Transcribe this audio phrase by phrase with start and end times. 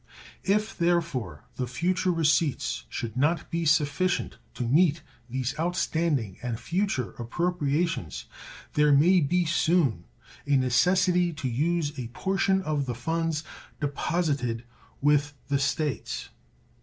[0.43, 7.11] If, therefore, the future receipts should not be sufficient to meet these outstanding and future
[7.19, 8.25] appropriations,
[8.73, 10.05] there may be soon
[10.47, 13.43] a necessity to use a portion of the funds
[13.79, 14.63] deposited
[15.01, 16.29] with the States.